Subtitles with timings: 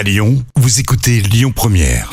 [0.00, 2.10] À Lyon, vous écoutez Lyon Première.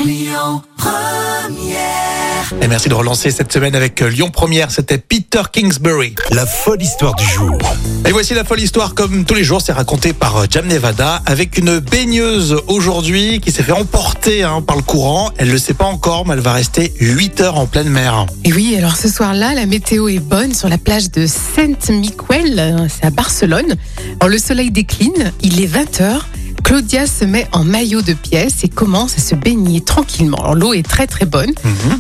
[2.62, 4.72] Et merci de relancer cette semaine avec euh, Lyon Première.
[4.72, 6.14] C'était Peter Kingsbury.
[6.32, 7.58] La folle histoire du jour.
[8.06, 11.22] Et voici la folle histoire, comme tous les jours, c'est raconté par euh, Jam Nevada
[11.26, 15.32] avec une baigneuse aujourd'hui qui s'est fait emporter hein, par le courant.
[15.38, 18.26] Elle le sait pas encore, mais elle va rester 8 heures en pleine mer.
[18.44, 23.06] Et oui, alors ce soir-là, la météo est bonne sur la plage de Saint-Miquel, c'est
[23.06, 23.78] à Barcelone.
[24.20, 26.20] Alors le soleil décline, il est 20h.
[26.68, 30.36] Claudia se met en maillot de pièce et commence à se baigner tranquillement.
[30.40, 31.52] Alors l'eau est très très bonne.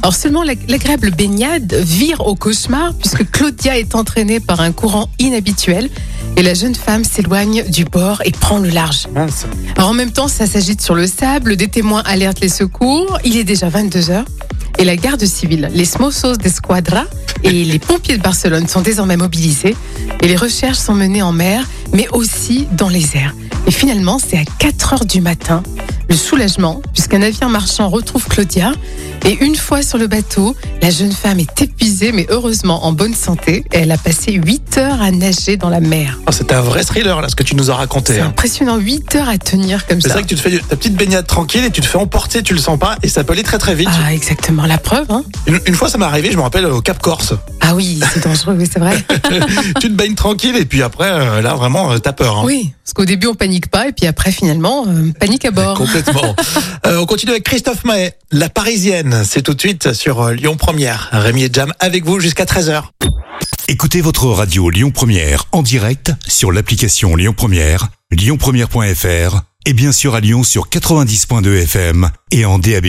[0.04, 5.10] Alors seulement la- l'agréable baignade vire au cauchemar puisque Claudia est entraînée par un courant
[5.20, 5.90] inhabituel
[6.36, 9.08] et la jeune femme s'éloigne du bord et prend le large.
[9.16, 9.46] Mince.
[9.78, 13.38] Alors en même temps, ça s'agite sur le sable, des témoins alertent les secours, il
[13.38, 14.26] est déjà 22h
[14.80, 17.06] et la garde civile, les Smossos d'Esquadra
[17.44, 19.76] et les pompiers de Barcelone sont désormais mobilisés
[20.22, 23.36] et les recherches sont menées en mer mais aussi dans les airs.
[23.68, 25.64] Et finalement, c'est à 4 heures du matin,
[26.10, 28.72] le soulagement puisqu'un navire marchand retrouve Claudia
[29.26, 33.14] et une fois sur le bateau, la jeune femme est épuisée mais heureusement en bonne
[33.14, 36.20] santé et elle a passé 8 heures à nager dans la mer.
[36.28, 38.14] Oh, C'était un vrai thriller là, ce que tu nous as raconté.
[38.14, 38.28] C'est hein.
[38.28, 40.14] impressionnant, 8 heures à tenir comme C'est ça.
[40.16, 42.54] vrai que tu te fais ta petite baignade tranquille et tu te fais emporter, tu
[42.54, 43.90] le sens pas, et ça peut aller très très vite.
[44.04, 45.08] Ah, exactement, la preuve.
[45.10, 47.34] Hein Une, une fois, ça m'est arrivé, je me rappelle au Cap Corse.
[47.70, 48.96] Ah oui, c'est dangereux, oui, c'est vrai.
[49.82, 52.38] tu te baignes tranquille et puis après, euh, là vraiment, euh, t'as peur.
[52.38, 52.44] hein.
[52.46, 55.78] Oui, parce qu'au début, on panique pas, et puis après, finalement, euh, panique à bord.
[55.78, 56.36] Complètement.
[56.86, 59.24] Euh, on continue avec Christophe Maé, La Parisienne.
[59.26, 61.10] C'est tout de suite sur Lyon Première.
[61.12, 62.84] Rémi et Jam avec vous jusqu'à 13h.
[63.68, 70.16] Écoutez votre radio Lyon Première en direct sur l'application Lyon Première, lyonpremière.fr et bien sûr
[70.16, 72.88] à Lyon sur 90.2 FM et en DAB+.